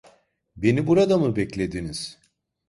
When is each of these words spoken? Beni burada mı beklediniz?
Beni 0.55 0.87
burada 0.87 1.17
mı 1.17 1.35
beklediniz? 1.35 2.17